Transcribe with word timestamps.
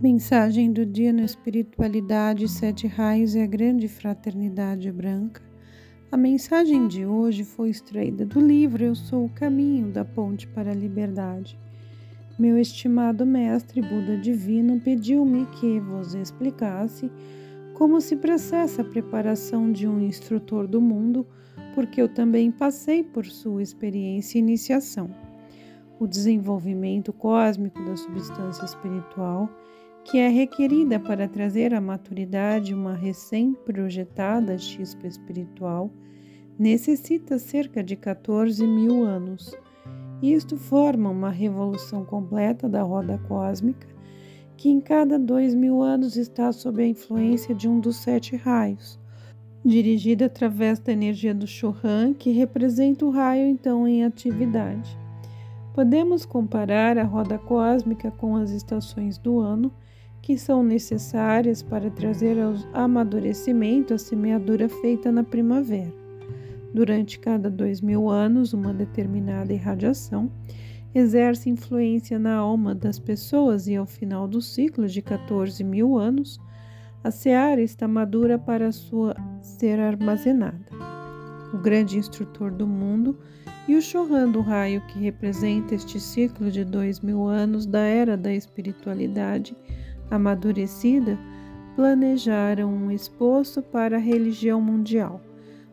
Mensagem 0.00 0.72
do 0.72 0.86
dia 0.86 1.12
na 1.12 1.24
espiritualidade, 1.24 2.46
sete 2.46 2.86
raios 2.86 3.34
e 3.34 3.40
a 3.40 3.46
grande 3.46 3.88
fraternidade 3.88 4.92
branca. 4.92 5.42
A 6.12 6.16
mensagem 6.16 6.86
de 6.86 7.04
hoje 7.04 7.42
foi 7.42 7.70
extraída 7.70 8.24
do 8.24 8.38
livro 8.38 8.84
Eu 8.84 8.94
Sou 8.94 9.24
o 9.24 9.28
Caminho 9.28 9.90
da 9.90 10.04
Ponte 10.04 10.46
para 10.46 10.70
a 10.70 10.74
Liberdade. 10.74 11.58
Meu 12.38 12.56
estimado 12.56 13.26
mestre 13.26 13.82
Buda 13.82 14.16
Divino 14.16 14.78
pediu-me 14.78 15.46
que 15.46 15.80
vos 15.80 16.14
explicasse 16.14 17.10
como 17.74 18.00
se 18.00 18.14
processa 18.14 18.82
a 18.82 18.84
preparação 18.84 19.72
de 19.72 19.88
um 19.88 20.00
instrutor 20.00 20.68
do 20.68 20.80
mundo, 20.80 21.26
porque 21.74 22.00
eu 22.00 22.08
também 22.08 22.52
passei 22.52 23.02
por 23.02 23.26
sua 23.26 23.64
experiência 23.64 24.38
e 24.38 24.42
iniciação. 24.42 25.10
O 25.98 26.06
desenvolvimento 26.06 27.12
cósmico 27.12 27.84
da 27.84 27.96
substância 27.96 28.64
espiritual 28.64 29.50
que 30.04 30.18
é 30.18 30.28
requerida 30.28 30.98
para 30.98 31.28
trazer 31.28 31.74
à 31.74 31.80
maturidade 31.80 32.74
uma 32.74 32.94
recém-projetada 32.94 34.56
chispa 34.58 35.06
espiritual, 35.06 35.90
necessita 36.58 37.38
cerca 37.38 37.82
de 37.82 37.94
14 37.94 38.66
mil 38.66 39.04
anos. 39.04 39.54
Isto 40.22 40.56
forma 40.56 41.10
uma 41.10 41.30
revolução 41.30 42.04
completa 42.04 42.68
da 42.68 42.82
roda 42.82 43.18
cósmica, 43.28 43.86
que 44.56 44.68
em 44.68 44.80
cada 44.80 45.18
dois 45.18 45.54
mil 45.54 45.80
anos 45.80 46.16
está 46.16 46.50
sob 46.50 46.82
a 46.82 46.86
influência 46.86 47.54
de 47.54 47.68
um 47.68 47.78
dos 47.78 47.96
sete 47.96 48.34
raios, 48.34 48.98
dirigida 49.64 50.26
através 50.26 50.80
da 50.80 50.92
energia 50.92 51.32
do 51.32 51.46
Chohan, 51.46 52.12
que 52.12 52.32
representa 52.32 53.04
o 53.04 53.10
raio 53.10 53.46
então 53.46 53.86
em 53.86 54.04
atividade. 54.04 54.98
Podemos 55.74 56.26
comparar 56.26 56.98
a 56.98 57.04
roda 57.04 57.38
cósmica 57.38 58.10
com 58.10 58.34
as 58.34 58.50
estações 58.50 59.16
do 59.16 59.38
ano 59.38 59.72
que 60.28 60.36
são 60.36 60.62
necessárias 60.62 61.62
para 61.62 61.90
trazer 61.90 62.38
ao 62.38 62.52
amadurecimento 62.74 63.94
a 63.94 63.98
semeadura 63.98 64.68
feita 64.68 65.10
na 65.10 65.24
primavera. 65.24 65.90
Durante 66.74 67.18
cada 67.18 67.48
dois 67.48 67.80
mil 67.80 68.10
anos, 68.10 68.52
uma 68.52 68.74
determinada 68.74 69.54
irradiação 69.54 70.30
exerce 70.94 71.48
influência 71.48 72.18
na 72.18 72.34
alma 72.34 72.74
das 72.74 72.98
pessoas 72.98 73.66
e 73.68 73.76
ao 73.76 73.86
final 73.86 74.28
do 74.28 74.42
ciclo 74.42 74.86
de 74.86 75.00
14 75.00 75.64
mil 75.64 75.96
anos, 75.96 76.38
a 77.02 77.10
seara 77.10 77.62
está 77.62 77.88
madura 77.88 78.38
para 78.38 78.70
sua 78.70 79.16
ser 79.40 79.80
armazenada. 79.80 80.66
O 81.54 81.56
grande 81.56 81.96
instrutor 81.96 82.50
do 82.50 82.66
mundo 82.66 83.18
e 83.66 83.76
o 83.76 83.80
Chohan 83.80 84.30
do 84.30 84.42
raio 84.42 84.82
que 84.88 84.98
representa 84.98 85.74
este 85.74 85.98
ciclo 85.98 86.50
de 86.50 86.66
dois 86.66 87.00
mil 87.00 87.26
anos 87.26 87.64
da 87.64 87.80
era 87.80 88.14
da 88.14 88.34
espiritualidade 88.34 89.56
amadurecida, 90.10 91.18
planejaram 91.76 92.72
um 92.72 92.90
esposo 92.90 93.62
para 93.62 93.96
a 93.96 94.00
religião 94.00 94.60
mundial, 94.60 95.20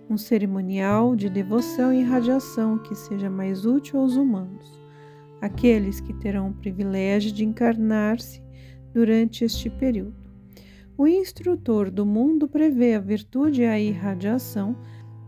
um 0.09 0.17
cerimonial 0.17 1.15
de 1.15 1.29
devoção 1.29 1.93
e 1.93 2.03
radiação 2.03 2.77
que 2.77 2.93
seja 2.93 3.29
mais 3.29 3.65
útil 3.65 3.99
aos 3.99 4.15
humanos, 4.15 4.79
aqueles 5.41 5.99
que 5.99 6.13
terão 6.13 6.49
o 6.49 6.53
privilégio 6.53 7.31
de 7.31 7.43
encarnar-se 7.43 8.43
durante 8.93 9.43
este 9.43 9.69
período. 9.69 10.15
O 10.97 11.07
instrutor 11.07 11.91
do 11.91 12.05
mundo 12.05 12.47
prevê 12.47 12.95
a 12.95 12.99
virtude 12.99 13.63
e 13.63 13.65
a 13.65 13.77
irradiação 13.77 14.77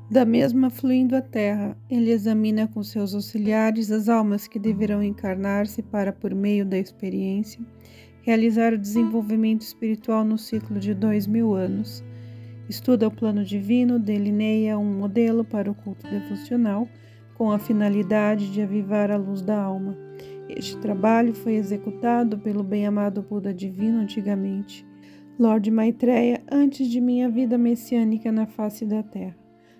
da 0.10 0.24
mesma 0.24 0.70
fluindo 0.70 1.16
à 1.16 1.22
Terra. 1.22 1.78
Ele 1.90 2.12
examina 2.12 2.68
com 2.68 2.82
seus 2.82 3.14
auxiliares 3.14 3.92
as 3.92 4.08
almas 4.08 4.48
que 4.48 4.58
deverão 4.58 5.04
encarnar-se 5.04 5.84
para, 5.84 6.14
por 6.14 6.34
meio 6.34 6.66
da 6.66 6.78
experiência, 6.78 7.60
realizar 8.28 8.74
o 8.74 8.78
desenvolvimento 8.78 9.62
espiritual 9.62 10.26
no 10.26 10.38
ciclo 10.38 10.78
de 10.82 10.94
dois 10.94 11.26
mil 11.26 11.56
anos. 11.56 12.04
Estuda 12.68 13.08
o 13.08 13.12
plano 13.12 13.42
divino, 13.46 13.98
delineia 13.98 14.78
um 14.78 14.84
modelo 14.84 15.46
para 15.46 15.72
o 15.72 15.74
culto 15.74 16.06
devocional 16.10 16.90
com 17.36 17.50
a 17.50 17.58
finalidade 17.58 18.52
de 18.52 18.62
avivar 18.62 19.12
a 19.12 19.16
luz 19.16 19.42
da 19.42 19.58
alma. 19.58 19.98
Este 20.50 20.76
trabalho 20.76 21.34
foi 21.34 21.54
executado 21.54 22.38
pelo 22.38 22.66
bem-amado 22.66 23.22
Buda 23.22 23.54
Divino 23.54 24.00
antigamente, 24.00 24.86
Lord 25.40 25.72
Maitreya, 25.72 26.44
antes 26.52 26.90
de 26.90 27.00
minha 27.00 27.30
vida 27.30 27.58
messiânica 27.58 28.30
na 28.30 28.46
face 28.46 28.86
da 28.86 29.02
terra. 29.04 29.38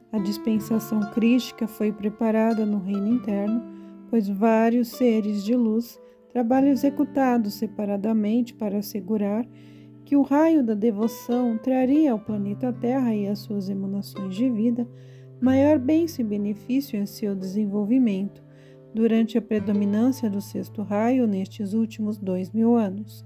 A 0.10 0.20
dispensação 0.20 1.02
crística 1.12 1.68
foi 1.68 1.92
preparada 1.92 2.66
no 2.66 2.80
reino 2.80 3.10
interno, 3.10 3.62
pois 4.10 4.30
vários 4.30 4.88
seres 4.88 5.44
de 5.44 5.54
luz 5.54 6.00
trabalho 6.38 6.68
executado 6.68 7.50
separadamente 7.50 8.54
para 8.54 8.78
assegurar 8.78 9.44
que 10.06 10.16
o 10.16 10.22
raio 10.22 10.64
da 10.64 10.76
devoção 10.76 11.58
traria 11.58 12.12
ao 12.12 12.20
planeta 12.20 12.72
Terra 12.72 13.16
e 13.16 13.28
às 13.28 13.40
suas 13.40 13.70
emanações 13.70 14.36
de 14.36 14.48
vida 14.48 14.88
maior 15.42 15.80
bênção 15.80 16.24
e 16.24 16.28
benefício 16.28 16.96
em 16.96 17.08
seu 17.08 17.34
desenvolvimento 17.34 18.44
durante 18.94 19.36
a 19.36 19.42
predominância 19.42 20.30
do 20.30 20.40
sexto 20.40 20.84
raio 20.84 21.26
nestes 21.26 21.74
últimos 21.74 22.20
dois 22.20 22.52
mil 22.52 22.76
anos. 22.76 23.26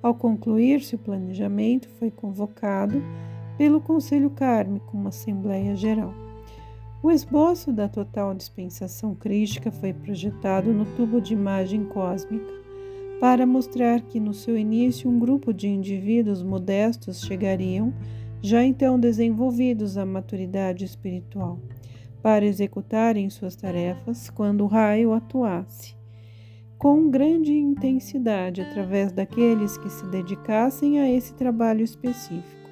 Ao 0.00 0.14
concluir-se 0.14 0.94
o 0.94 0.98
planejamento, 0.98 1.88
foi 1.98 2.12
convocado 2.12 3.02
pelo 3.58 3.80
Conselho 3.80 4.30
Kármico 4.30 4.96
uma 4.96 5.08
Assembleia 5.08 5.74
Geral. 5.74 6.23
O 7.04 7.10
esboço 7.10 7.70
da 7.70 7.86
total 7.86 8.32
dispensação 8.32 9.14
crística 9.14 9.70
foi 9.70 9.92
projetado 9.92 10.72
no 10.72 10.86
tubo 10.96 11.20
de 11.20 11.34
imagem 11.34 11.84
cósmica 11.84 12.50
para 13.20 13.44
mostrar 13.44 14.00
que 14.00 14.18
no 14.18 14.32
seu 14.32 14.56
início 14.56 15.10
um 15.10 15.18
grupo 15.18 15.52
de 15.52 15.68
indivíduos 15.68 16.42
modestos 16.42 17.20
chegariam, 17.20 17.92
já 18.40 18.64
então 18.64 18.98
desenvolvidos 18.98 19.98
à 19.98 20.06
maturidade 20.06 20.86
espiritual, 20.86 21.58
para 22.22 22.46
executarem 22.46 23.28
suas 23.28 23.54
tarefas 23.54 24.30
quando 24.30 24.64
o 24.64 24.66
raio 24.66 25.12
atuasse, 25.12 25.94
com 26.78 27.10
grande 27.10 27.52
intensidade 27.52 28.62
através 28.62 29.12
daqueles 29.12 29.76
que 29.76 29.90
se 29.90 30.06
dedicassem 30.06 30.98
a 31.00 31.10
esse 31.10 31.34
trabalho 31.34 31.84
específico. 31.84 32.63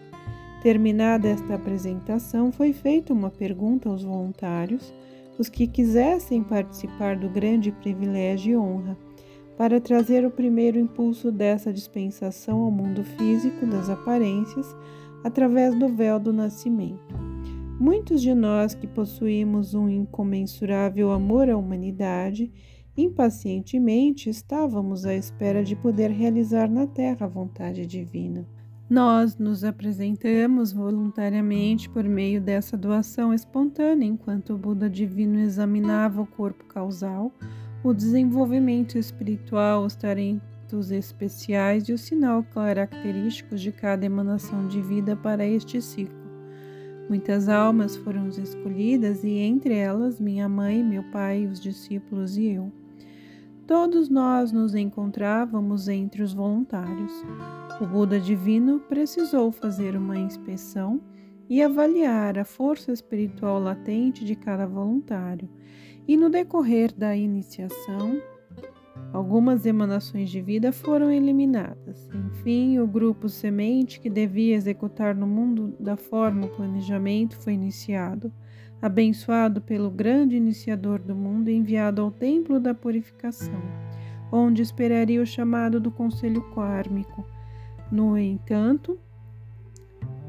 Terminada 0.62 1.26
esta 1.26 1.56
apresentação, 1.56 2.52
foi 2.52 2.72
feita 2.72 3.12
uma 3.12 3.28
pergunta 3.28 3.88
aos 3.88 4.04
voluntários, 4.04 4.94
os 5.36 5.48
que 5.48 5.66
quisessem 5.66 6.40
participar 6.40 7.16
do 7.16 7.28
grande 7.28 7.72
privilégio 7.72 8.52
e 8.52 8.56
honra, 8.56 8.96
para 9.58 9.80
trazer 9.80 10.24
o 10.24 10.30
primeiro 10.30 10.78
impulso 10.78 11.32
dessa 11.32 11.72
dispensação 11.72 12.60
ao 12.60 12.70
mundo 12.70 13.02
físico 13.02 13.66
das 13.66 13.90
aparências 13.90 14.72
através 15.24 15.76
do 15.76 15.88
véu 15.88 16.20
do 16.20 16.32
nascimento. 16.32 17.12
Muitos 17.80 18.22
de 18.22 18.32
nós 18.32 18.72
que 18.72 18.86
possuímos 18.86 19.74
um 19.74 19.88
incomensurável 19.88 21.10
amor 21.10 21.50
à 21.50 21.56
humanidade, 21.56 22.52
impacientemente 22.96 24.30
estávamos 24.30 25.04
à 25.04 25.12
espera 25.12 25.64
de 25.64 25.74
poder 25.74 26.12
realizar 26.12 26.70
na 26.70 26.86
Terra 26.86 27.26
a 27.26 27.28
vontade 27.28 27.84
divina. 27.84 28.46
Nós 28.92 29.38
nos 29.38 29.64
apresentamos 29.64 30.70
voluntariamente 30.70 31.88
por 31.88 32.04
meio 32.04 32.42
dessa 32.42 32.76
doação 32.76 33.32
espontânea, 33.32 34.06
enquanto 34.06 34.52
o 34.52 34.58
Buda 34.58 34.90
divino 34.90 35.40
examinava 35.40 36.20
o 36.20 36.26
corpo 36.26 36.66
causal, 36.66 37.32
o 37.82 37.94
desenvolvimento 37.94 38.98
espiritual, 38.98 39.82
os 39.82 39.96
talentos 39.96 40.90
especiais 40.90 41.88
e 41.88 41.94
o 41.94 41.96
sinal 41.96 42.42
característico 42.42 43.56
de 43.56 43.72
cada 43.72 44.04
emanação 44.04 44.68
de 44.68 44.82
vida 44.82 45.16
para 45.16 45.46
este 45.46 45.80
ciclo. 45.80 46.20
Muitas 47.08 47.48
almas 47.48 47.96
foram 47.96 48.28
escolhidas 48.28 49.24
e 49.24 49.38
entre 49.38 49.74
elas 49.74 50.20
minha 50.20 50.50
mãe, 50.50 50.84
meu 50.84 51.04
pai, 51.04 51.46
os 51.46 51.58
discípulos 51.58 52.36
e 52.36 52.44
eu. 52.48 52.70
Todos 53.66 54.10
nós 54.10 54.52
nos 54.52 54.74
encontrávamos 54.74 55.88
entre 55.88 56.22
os 56.22 56.34
voluntários. 56.34 57.24
O 57.82 57.84
Buda 57.84 58.20
Divino 58.20 58.78
precisou 58.78 59.50
fazer 59.50 59.96
uma 59.96 60.16
inspeção 60.16 61.00
e 61.50 61.60
avaliar 61.60 62.38
a 62.38 62.44
força 62.44 62.92
espiritual 62.92 63.58
latente 63.58 64.24
de 64.24 64.36
cada 64.36 64.68
voluntário, 64.68 65.50
e 66.06 66.16
no 66.16 66.30
decorrer 66.30 66.94
da 66.96 67.16
iniciação, 67.16 68.22
algumas 69.12 69.66
emanações 69.66 70.30
de 70.30 70.40
vida 70.40 70.70
foram 70.70 71.10
eliminadas. 71.10 72.08
Enfim, 72.14 72.78
o 72.78 72.86
grupo 72.86 73.28
semente 73.28 73.98
que 73.98 74.08
devia 74.08 74.54
executar 74.54 75.12
no 75.12 75.26
mundo 75.26 75.74
da 75.80 75.96
forma 75.96 76.46
o 76.46 76.50
planejamento 76.50 77.36
foi 77.36 77.54
iniciado 77.54 78.32
abençoado 78.80 79.60
pelo 79.60 79.90
grande 79.90 80.36
iniciador 80.36 81.00
do 81.00 81.16
mundo 81.16 81.48
enviado 81.48 82.00
ao 82.00 82.12
templo 82.12 82.60
da 82.60 82.72
purificação, 82.72 83.60
onde 84.30 84.62
esperaria 84.62 85.20
o 85.20 85.26
chamado 85.26 85.80
do 85.80 85.90
conselho 85.90 86.48
kármico. 86.54 87.26
No 87.92 88.16
entanto, 88.16 88.98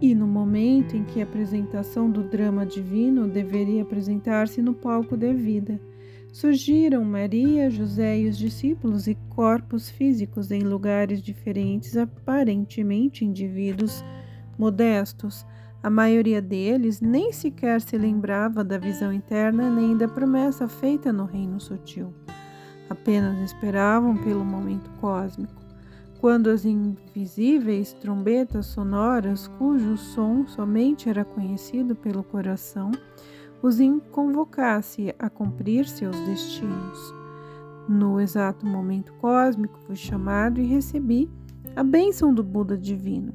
e 0.01 0.13
no 0.13 0.27
momento 0.27 0.97
em 0.97 1.05
que 1.05 1.21
a 1.21 1.23
apresentação 1.23 2.11
do 2.11 2.21
drama 2.21 2.65
divino 2.65 3.25
deveria 3.25 3.83
apresentar-se 3.83 4.61
no 4.61 4.73
palco 4.73 5.15
de 5.15 5.33
vida, 5.33 5.79
surgiram 6.33 7.05
Maria, 7.05 7.69
José 7.69 8.19
e 8.19 8.27
os 8.27 8.37
discípulos 8.37 9.07
e 9.07 9.15
corpos 9.29 9.89
físicos 9.89 10.51
em 10.51 10.59
lugares 10.59 11.21
diferentes, 11.21 11.95
aparentemente 11.95 13.23
indivíduos 13.23 14.03
modestos. 14.59 15.45
A 15.81 15.89
maioria 15.89 16.41
deles 16.41 16.99
nem 16.99 17.31
sequer 17.31 17.79
se 17.79 17.97
lembrava 17.97 18.61
da 18.61 18.77
visão 18.77 19.13
interna 19.13 19.69
nem 19.69 19.95
da 19.95 20.09
promessa 20.09 20.67
feita 20.67 21.13
no 21.13 21.23
reino 21.23 21.61
sutil. 21.61 22.13
Apenas 22.89 23.39
esperavam 23.39 24.17
pelo 24.17 24.43
momento 24.43 24.91
cósmico, 24.99 25.62
quando 26.23 26.49
as 26.49 26.63
invisíveis 26.63 27.91
trombetas 27.91 28.67
sonoras, 28.67 29.49
cujo 29.57 29.97
som 29.97 30.47
somente 30.47 31.09
era 31.09 31.25
conhecido 31.25 31.97
pelo 31.97 32.23
coração, 32.23 32.91
os 33.61 33.75
convocasse 34.09 35.13
a 35.19 35.29
cumprir 35.29 35.85
seus 35.85 36.17
destinos. 36.21 37.13
No 37.89 38.21
exato 38.21 38.65
momento 38.65 39.11
cósmico, 39.15 39.77
fui 39.79 39.97
chamado 39.97 40.61
e 40.61 40.65
recebi 40.65 41.29
a 41.75 41.83
bênção 41.83 42.33
do 42.33 42.41
Buda 42.41 42.77
divino. 42.77 43.33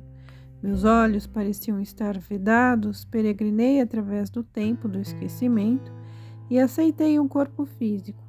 Meus 0.63 0.83
olhos 0.85 1.27
pareciam 1.27 1.83
estar 1.83 2.17
vedados, 2.19 3.05
peregrinei 3.05 3.83
através 3.83 4.31
do 4.31 4.43
tempo 4.43 4.89
do 4.89 4.99
esquecimento 4.99 5.93
e 6.49 6.59
aceitei 6.59 7.21
um 7.21 7.29
corpo 7.29 7.67
físico. 7.67 8.25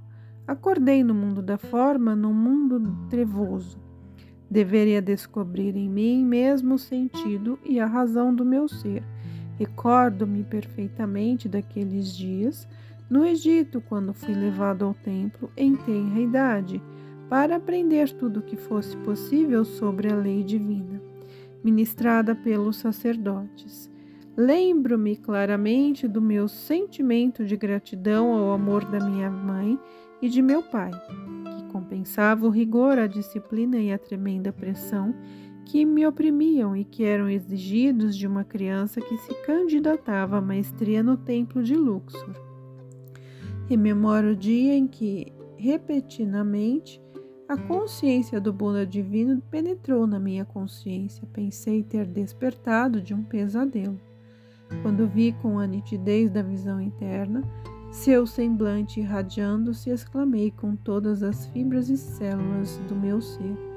Acordei 0.45 1.01
no 1.01 1.13
mundo 1.13 1.41
da 1.41 1.57
forma, 1.57 2.13
num 2.13 2.33
mundo 2.33 3.07
trevoso. 3.09 3.87
Deveria 4.49 5.01
descobrir 5.01 5.75
em 5.75 5.87
mim 5.87 6.25
mesmo 6.25 6.75
o 6.75 6.79
sentido 6.79 7.59
e 7.63 7.79
a 7.79 7.85
razão 7.85 8.33
do 8.33 8.43
meu 8.43 8.67
ser. 8.67 9.03
Recordo-me 9.57 10.43
perfeitamente 10.43 11.47
daqueles 11.47 12.15
dias. 12.15 12.67
No 13.09 13.25
Egito, 13.25 13.81
quando 13.81 14.13
fui 14.13 14.33
levado 14.33 14.85
ao 14.85 14.93
templo 14.93 15.51
em 15.55 15.75
tenra 15.75 16.19
idade, 16.19 16.81
para 17.29 17.57
aprender 17.57 18.11
tudo 18.11 18.39
o 18.39 18.43
que 18.43 18.57
fosse 18.57 18.97
possível 18.97 19.63
sobre 19.63 20.11
a 20.11 20.15
lei 20.15 20.43
divina, 20.43 20.99
ministrada 21.63 22.33
pelos 22.33 22.77
sacerdotes. 22.77 23.89
Lembro-me 24.35 25.15
claramente 25.15 26.07
do 26.07 26.21
meu 26.21 26.47
sentimento 26.47 27.45
de 27.45 27.55
gratidão 27.55 28.31
ao 28.31 28.53
amor 28.53 28.85
da 28.85 28.99
minha 28.99 29.29
mãe 29.29 29.77
e 30.21 30.29
de 30.29 30.41
meu 30.41 30.63
pai, 30.63 30.91
compensava 31.69 32.45
o 32.45 32.49
rigor, 32.49 32.99
a 32.99 33.07
disciplina 33.07 33.77
e 33.77 33.91
a 33.91 33.97
tremenda 33.97 34.51
pressão 34.51 35.15
que 35.65 35.85
me 35.85 36.05
oprimiam 36.05 36.75
e 36.75 36.83
que 36.83 37.03
eram 37.03 37.29
exigidos 37.29 38.17
de 38.17 38.25
uma 38.25 38.43
criança 38.43 38.99
que 38.99 39.17
se 39.17 39.33
candidatava 39.45 40.37
à 40.37 40.41
maestria 40.41 41.03
no 41.03 41.15
templo 41.15 41.63
de 41.63 41.75
Luxor. 41.75 42.33
Rememoro 43.67 44.31
o 44.31 44.35
dia 44.35 44.75
em 44.75 44.87
que, 44.87 45.31
repentinamente, 45.55 46.99
a 47.47 47.55
consciência 47.55 48.41
do 48.41 48.51
Buda 48.51 48.85
divino 48.85 49.41
penetrou 49.49 50.07
na 50.07 50.19
minha 50.19 50.43
consciência. 50.43 51.27
Pensei 51.31 51.83
ter 51.83 52.07
despertado 52.07 52.99
de 53.01 53.13
um 53.13 53.23
pesadelo. 53.23 53.99
Quando 54.81 55.07
vi 55.07 55.33
com 55.41 55.59
a 55.59 55.67
nitidez 55.67 56.31
da 56.31 56.41
visão 56.41 56.79
interna, 56.79 57.43
seu 57.91 58.27
semblante 58.27 58.99
irradiando-se, 58.99 59.89
exclamei 59.89 60.51
com 60.51 60.75
todas 60.75 61.23
as 61.23 61.47
fibras 61.47 61.89
e 61.89 61.97
células 61.97 62.77
do 62.87 62.95
meu 62.95 63.21
ser 63.21 63.69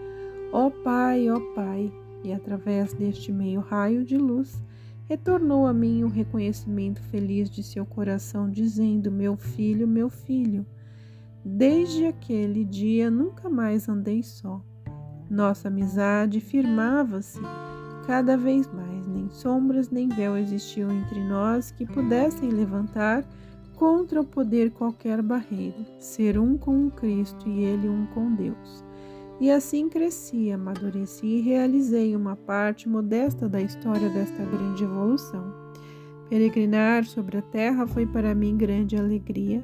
Ó 0.52 0.68
Pai, 0.68 1.30
ó 1.30 1.40
Pai, 1.54 1.90
e 2.22 2.30
através 2.30 2.92
deste 2.92 3.32
meio 3.32 3.60
raio 3.60 4.04
de 4.04 4.18
luz, 4.18 4.62
retornou 5.08 5.66
a 5.66 5.72
mim 5.72 6.04
o 6.04 6.08
reconhecimento 6.08 7.00
feliz 7.00 7.48
de 7.48 7.62
seu 7.62 7.86
coração, 7.86 8.50
dizendo: 8.50 9.10
Meu 9.10 9.34
filho, 9.34 9.88
meu 9.88 10.10
filho, 10.10 10.66
desde 11.42 12.04
aquele 12.04 12.66
dia 12.66 13.10
nunca 13.10 13.48
mais 13.48 13.88
andei 13.88 14.22
só. 14.22 14.62
Nossa 15.30 15.68
amizade 15.68 16.38
firmava-se 16.38 17.40
cada 18.06 18.36
vez 18.36 18.70
mais, 18.70 19.06
nem 19.06 19.30
sombras 19.30 19.88
nem 19.88 20.06
véu 20.06 20.36
existiam 20.36 20.92
entre 20.92 21.24
nós 21.24 21.70
que 21.70 21.86
pudessem 21.86 22.50
levantar 22.50 23.24
contra 23.76 24.20
o 24.20 24.24
poder 24.24 24.70
qualquer 24.70 25.22
barreira, 25.22 25.84
ser 25.98 26.38
um 26.38 26.56
com 26.56 26.90
Cristo 26.90 27.48
e 27.48 27.64
ele 27.64 27.88
um 27.88 28.06
com 28.06 28.34
Deus. 28.34 28.84
E 29.40 29.50
assim 29.50 29.88
cresci, 29.88 30.52
amadureci 30.52 31.26
e 31.26 31.40
realizei 31.40 32.14
uma 32.14 32.36
parte 32.36 32.88
modesta 32.88 33.48
da 33.48 33.60
história 33.60 34.08
desta 34.08 34.44
grande 34.44 34.84
evolução. 34.84 35.52
Peregrinar 36.28 37.04
sobre 37.04 37.38
a 37.38 37.42
terra 37.42 37.86
foi 37.86 38.06
para 38.06 38.34
mim 38.34 38.56
grande 38.56 38.96
alegria. 38.96 39.62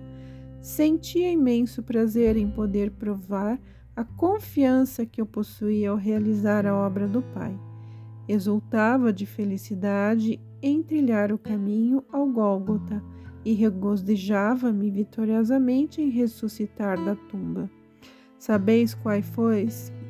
Sentia 0.60 1.30
imenso 1.30 1.82
prazer 1.82 2.36
em 2.36 2.50
poder 2.50 2.90
provar 2.90 3.58
a 3.94 4.04
confiança 4.04 5.06
que 5.06 5.20
eu 5.20 5.26
possuía 5.26 5.90
ao 5.90 5.96
realizar 5.96 6.66
a 6.66 6.74
obra 6.74 7.06
do 7.06 7.22
Pai. 7.22 7.58
Exultava 8.28 9.12
de 9.12 9.26
felicidade 9.26 10.40
em 10.60 10.82
trilhar 10.82 11.32
o 11.32 11.38
caminho 11.38 12.04
ao 12.12 12.26
Gólgota 12.26 13.02
e 13.48 13.54
regozijava-me 13.54 14.90
vitoriosamente 14.90 16.02
em 16.02 16.10
ressuscitar 16.10 17.02
da 17.02 17.16
tumba. 17.16 17.70
Sabeis 18.38 18.92
qual 18.92 19.22
foi 19.22 19.66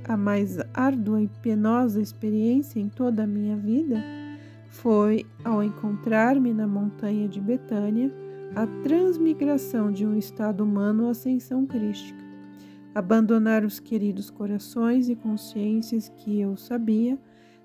a 0.09 0.17
mais 0.17 0.59
árdua 0.75 1.23
e 1.23 1.29
penosa 1.41 2.03
experiência 2.03 2.81
em 2.81 2.89
toda 2.89 3.23
a 3.23 3.27
minha 3.29 3.57
vida? 3.57 4.03
Foi 4.69 5.25
ao 5.45 5.63
encontrar-me 5.63 6.53
na 6.53 6.67
montanha 6.67 7.29
de 7.29 7.41
Betânia 7.41 8.13
a 8.57 8.67
transmigração 8.83 9.93
de 9.93 10.05
um 10.05 10.19
estado 10.19 10.65
humano 10.65 11.07
à 11.07 11.11
ascensão 11.11 11.65
crística. 11.65 12.19
Abandonar 12.93 13.65
os 13.65 13.79
queridos 13.79 14.31
corações 14.31 15.09
e 15.09 15.15
consciências 15.15 16.09
que 16.09 16.41
eu 16.41 16.57
sabia 16.57 17.17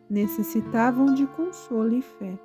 necessitavam 0.07 1.15
de 1.15 1.25
consolo 1.25 1.95
e 1.95 2.01
fé. 2.03 2.37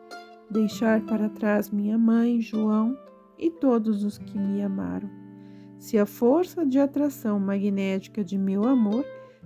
Deixar 0.51 1.03
para 1.03 1.29
trás 1.29 1.69
minha 1.69 1.99
mãe, 1.99 2.41
João 2.41 2.97
e 3.39 3.51
todos 3.51 4.05
os 4.05 4.19
que 4.19 4.39
me 4.39 4.63
amaram 4.63 5.09
se 5.79 5.97
a 5.97 6.05
força 6.05 6.67
de 6.67 6.79
atração 6.79 7.39
magnética 7.39 8.25
de 8.25 8.37
meu 8.37 8.65
amor 8.65 9.05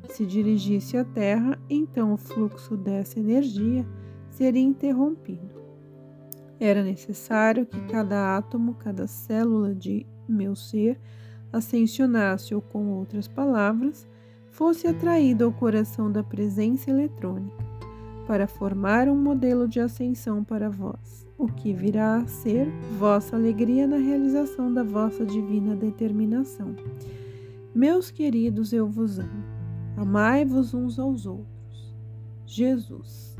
se 0.08 0.24
dirigisse 0.24 0.96
à 0.96 1.04
Terra, 1.04 1.58
então 1.68 2.12
o 2.12 2.16
fluxo 2.16 2.76
dessa 2.76 3.20
energia 3.20 3.86
seria 4.30 4.62
interrompido. 4.62 5.62
Era 6.58 6.82
necessário 6.82 7.66
que 7.66 7.80
cada 7.86 8.36
átomo, 8.36 8.74
cada 8.74 9.06
célula 9.06 9.74
de 9.74 10.06
meu 10.28 10.56
ser 10.56 10.98
ascensionasse, 11.52 12.54
ou 12.54 12.62
com 12.62 12.88
outras 12.92 13.28
palavras, 13.28 14.08
fosse 14.50 14.86
atraído 14.86 15.44
ao 15.44 15.52
coração 15.52 16.11
da 16.11 16.22
presença 16.22 16.90
eletrônica, 16.90 17.56
para 18.32 18.46
formar 18.46 19.10
um 19.10 19.14
modelo 19.14 19.68
de 19.68 19.78
ascensão 19.78 20.42
para 20.42 20.70
vós 20.70 21.28
o 21.36 21.46
que 21.46 21.70
virá 21.70 22.16
a 22.16 22.26
ser 22.26 22.66
vossa 22.98 23.36
alegria 23.36 23.86
na 23.86 23.98
realização 23.98 24.72
da 24.72 24.82
vossa 24.82 25.26
divina 25.26 25.76
determinação. 25.76 26.74
Meus 27.74 28.10
queridos, 28.10 28.72
eu 28.72 28.88
vos 28.88 29.18
amo. 29.18 29.44
Amai-vos 29.98 30.72
uns 30.72 30.98
aos 30.98 31.26
outros. 31.26 31.94
Jesus. 32.46 33.36